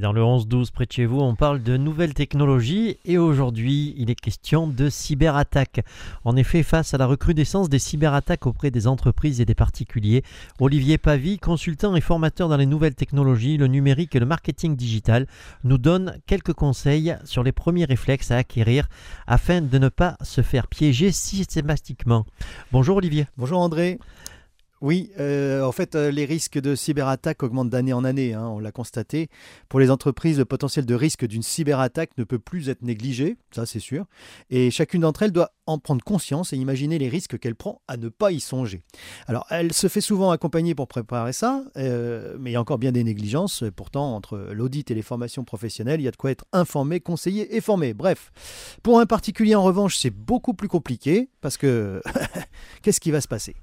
[0.00, 4.10] Dans le 11-12 près de chez vous, on parle de nouvelles technologies et aujourd'hui, il
[4.10, 5.80] est question de cyberattaques.
[6.24, 10.22] En effet, face à la recrudescence des cyberattaques auprès des entreprises et des particuliers,
[10.60, 15.26] Olivier Pavie, consultant et formateur dans les nouvelles technologies, le numérique et le marketing digital,
[15.64, 18.88] nous donne quelques conseils sur les premiers réflexes à acquérir
[19.26, 22.26] afin de ne pas se faire piéger systématiquement.
[22.72, 23.26] Bonjour Olivier.
[23.38, 23.98] Bonjour André.
[24.86, 28.60] Oui, euh, en fait, euh, les risques de cyberattaque augmentent d'année en année, hein, on
[28.60, 29.28] l'a constaté.
[29.68, 33.66] Pour les entreprises, le potentiel de risque d'une cyberattaque ne peut plus être négligé, ça
[33.66, 34.04] c'est sûr.
[34.48, 37.96] Et chacune d'entre elles doit en prendre conscience et imaginer les risques qu'elle prend à
[37.96, 38.84] ne pas y songer.
[39.26, 42.78] Alors, elle se fait souvent accompagner pour préparer ça, euh, mais il y a encore
[42.78, 43.64] bien des négligences.
[43.74, 47.56] Pourtant, entre l'audit et les formations professionnelles, il y a de quoi être informé, conseillé
[47.56, 47.92] et formé.
[47.92, 48.30] Bref,
[48.84, 52.00] pour un particulier, en revanche, c'est beaucoup plus compliqué parce que
[52.82, 53.56] qu'est-ce qui va se passer?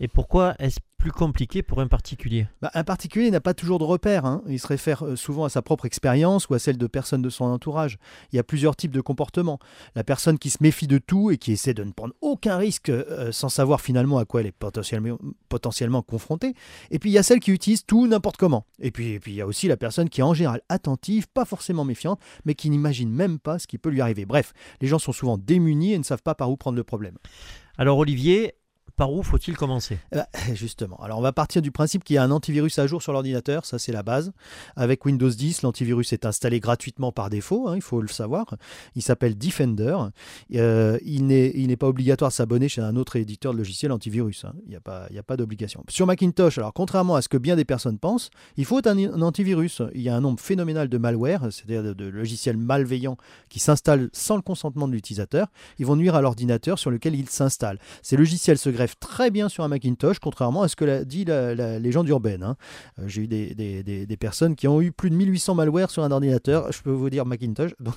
[0.00, 2.48] Et pourquoi est-ce plus compliqué pour un particulier?
[2.60, 4.26] Bah, Un particulier n'a pas toujours de repères.
[4.26, 4.42] Hein.
[4.48, 7.30] Il se réfère euh, souvent à sa propre expérience ou à celle de personnes de
[7.30, 7.98] son entourage.
[8.32, 9.60] Il y a plusieurs types de comportements.
[9.94, 12.90] La personne qui se méfie de tout et qui essaie de ne prendre aucun risque
[12.90, 15.18] euh, sans savoir finalement à quoi elle est potentiellement,
[15.48, 16.54] potentiellement confrontée.
[16.90, 18.66] Et puis il y a celle qui utilise tout n'importe comment.
[18.80, 21.28] Et puis, et puis il y a aussi la personne qui est en général attentive,
[21.28, 24.26] pas forcément méfiante, mais qui n'imagine même pas ce qui peut lui arriver.
[24.26, 27.18] Bref, les gens sont souvent démunis et ne savent pas par où prendre le problème.
[27.80, 28.54] Alors Olivier,
[28.98, 29.98] par où faut-il commencer?
[30.12, 32.86] Eh ben, Justement, alors on va partir du principe qu'il y a un antivirus à
[32.86, 34.32] jour sur l'ordinateur, ça c'est la base.
[34.76, 38.56] Avec Windows 10, l'antivirus est installé gratuitement par défaut, hein, il faut le savoir.
[38.96, 39.96] Il s'appelle Defender.
[40.56, 44.52] Euh, il n'est pas obligatoire de s'abonner chez un autre éditeur de logiciels antivirus, hein.
[44.64, 45.84] il n'y a pas, d'obligation.
[45.88, 49.22] Sur Macintosh, alors contrairement à ce que bien des personnes pensent, il faut un, un
[49.22, 49.80] antivirus.
[49.94, 53.16] Il y a un nombre phénoménal de malware, c'est-à-dire de, de logiciels malveillants
[53.48, 55.46] qui s'installent sans le consentement de l'utilisateur.
[55.78, 57.78] Ils vont nuire à l'ordinateur sur lequel ils s'installent.
[58.02, 61.24] Ces logiciels se greffent très bien sur un Macintosh, contrairement à ce que l'a dit
[61.24, 62.42] la, légende urbaine.
[62.42, 62.56] Hein.
[62.98, 66.72] Euh, j'ai eu des, personnes qui ont eu plus de 1800 malwares sur un ordinateur.
[66.72, 67.94] Je peux vous dire Macintosh, donc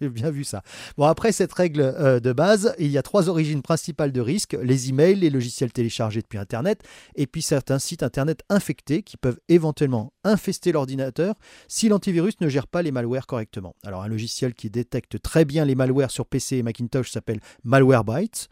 [0.00, 0.62] j'ai bien vu ça.
[0.96, 4.56] Bon, après cette règle euh, de base, il y a trois origines principales de risque
[4.62, 6.82] les emails, les logiciels téléchargés depuis Internet,
[7.16, 11.34] et puis certains sites Internet infectés qui peuvent éventuellement infester l'ordinateur
[11.68, 13.74] si l'antivirus ne gère pas les malwares correctement.
[13.84, 18.48] Alors, un logiciel qui détecte très bien les malwares sur PC et Macintosh s'appelle Malwarebytes.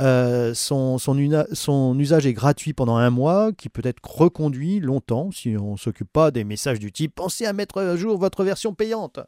[0.00, 1.18] Euh, son, son
[1.52, 5.76] son usage est gratuit pendant un mois, qui peut être reconduit longtemps si on ne
[5.76, 9.20] s'occupe pas des messages du type pensez à mettre à jour votre version payante.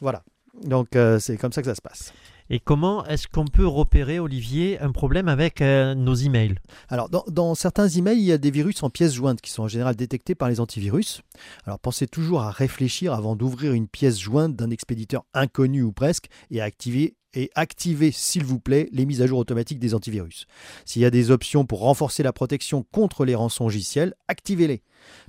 [0.00, 0.22] Voilà.
[0.62, 2.12] Donc euh, c'est comme ça que ça se passe.
[2.50, 6.56] Et comment est-ce qu'on peut repérer, Olivier, un problème avec euh, nos emails?
[6.90, 9.62] Alors, dans, dans, certains emails, il y a des virus en pièces jointes qui sont
[9.62, 11.22] en général détectés par les antivirus.
[11.64, 16.26] Alors, pensez toujours à réfléchir avant d'ouvrir une pièce jointe d'un expéditeur inconnu ou presque
[16.50, 20.46] et à activer et activez, s'il vous plaît, les mises à jour automatiques des antivirus.
[20.84, 24.82] S'il y a des options pour renforcer la protection contre les rançongiciels, activez-les.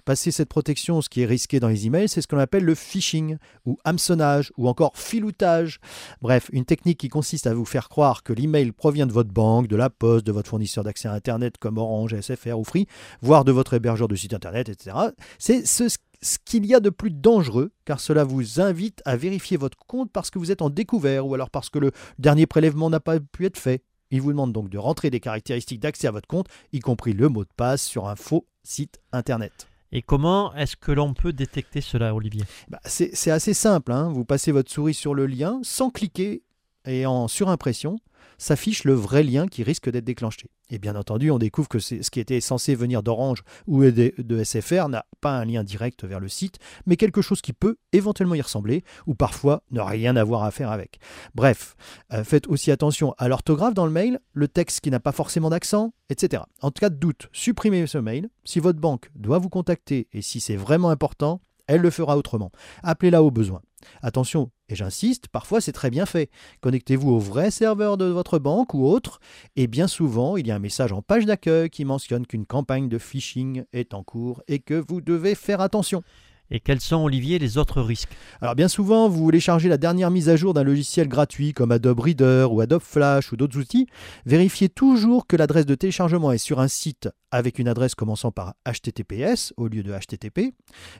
[0.05, 2.75] Passer cette protection, ce qui est risqué dans les emails, c'est ce qu'on appelle le
[2.75, 5.79] phishing, ou hameçonnage, ou encore filoutage.
[6.21, 9.67] Bref, une technique qui consiste à vous faire croire que l'email provient de votre banque,
[9.67, 12.87] de la poste, de votre fournisseur d'accès à Internet comme Orange, SFR ou Free,
[13.21, 14.95] voire de votre hébergeur de site Internet, etc.
[15.39, 15.89] C'est ce
[16.21, 20.11] ce qu'il y a de plus dangereux, car cela vous invite à vérifier votre compte
[20.11, 23.19] parce que vous êtes en découvert ou alors parce que le dernier prélèvement n'a pas
[23.19, 23.83] pu être fait.
[24.11, 27.29] Il vous demande donc de rentrer des caractéristiques d'accès à votre compte, y compris le
[27.29, 29.67] mot de passe sur un faux site internet.
[29.91, 32.43] Et comment est-ce que l'on peut détecter cela, Olivier?
[32.67, 33.91] Bah, C'est assez simple.
[33.91, 34.11] Hein.
[34.11, 36.43] Vous passez votre souris sur le lien sans cliquer
[36.85, 37.97] et en surimpression
[38.37, 40.49] s'affiche le vrai lien qui risque d'être déclenché.
[40.69, 44.89] Et bien entendu, on découvre que ce qui était censé venir d'Orange ou de, SFR
[44.89, 48.41] n'a pas un lien direct vers le site, mais quelque chose qui peut éventuellement y
[48.41, 50.99] ressembler, ou parfois ne rien avoir à faire avec.
[51.35, 51.75] Bref,
[52.13, 55.49] euh, faites aussi attention à l'orthographe dans le mail, le texte qui n'a pas forcément
[55.49, 56.43] d'accent, etc.
[56.61, 58.29] En cas de doute, supprimez ce mail.
[58.43, 62.51] Si votre banque doit vous contacter et si c'est vraiment important, elle le fera autrement.
[62.83, 63.61] Appelez-la au besoin.
[64.01, 66.29] Attention, et j'insiste, parfois c'est très bien fait.
[66.61, 69.19] Connectez-vous au vrai serveur de votre banque ou autre,
[69.55, 72.89] et bien souvent il y a un message en page d'accueil qui mentionne qu'une campagne
[72.89, 76.03] de phishing est en cours et que vous devez faire attention.
[76.51, 78.15] Et quels sont, Olivier, les autres risques?
[78.41, 81.71] Alors bien souvent, vous voulez charger la dernière mise à jour d'un logiciel gratuit comme
[81.71, 83.87] Adobe Reader ou Adobe Flash ou d'autres outils.
[84.25, 88.53] Vérifiez toujours que l'adresse de téléchargement est sur un site avec une adresse commençant par
[88.65, 90.53] HTTPS au lieu de HTTP.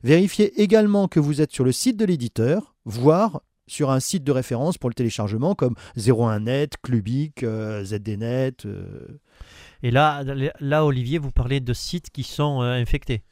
[0.04, 4.32] Vérifiez également que vous êtes sur le site de l'éditeur, voire sur un site de
[4.32, 8.66] référence pour le téléchargement comme 01net, Clubic, euh, ZDNet.
[8.66, 9.20] Euh.
[9.84, 10.24] Et là,
[10.60, 13.24] là, Olivier, vous parlez de sites qui sont euh, infectés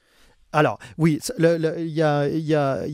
[0.53, 2.85] alors, oui, il y a,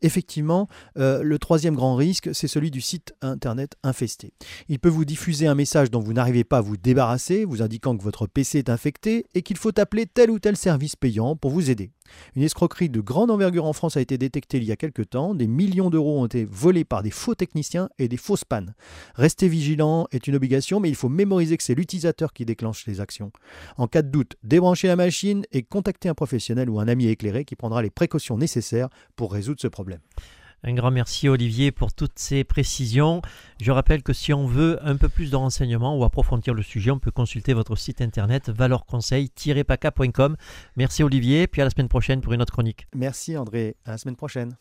[0.00, 0.66] effectivement,
[0.98, 4.32] euh, le troisième grand risque, c'est celui du site Internet infesté.
[4.68, 7.96] Il peut vous diffuser un message dont vous n'arrivez pas à vous débarrasser, vous indiquant
[7.96, 11.50] que votre PC est infecté et qu'il faut appeler tel ou tel service payant pour
[11.50, 11.90] vous aider.
[12.36, 15.34] Une escroquerie de grande envergure en France a été détectée il y a quelques temps.
[15.34, 18.74] Des millions d'euros ont été volés par des faux techniciens et des fausses pannes.
[19.14, 23.00] Rester vigilant est une obligation, mais il faut mémoriser que c'est l'utilisateur qui déclenche les
[23.00, 23.32] actions.
[23.76, 26.14] En cas de doute, débranchez la machine et contactez un
[26.54, 30.00] professionnel ou un ami éclairé qui prendra les précautions nécessaires pour résoudre ce problème.
[30.66, 33.20] Un grand merci Olivier pour toutes ces précisions.
[33.60, 36.90] Je rappelle que si on veut un peu plus de renseignements ou approfondir le sujet,
[36.90, 40.36] on peut consulter votre site internet valorconseil-paca.com.
[40.76, 42.86] Merci Olivier, puis à la semaine prochaine pour une autre chronique.
[42.94, 44.52] Merci André, à la semaine prochaine.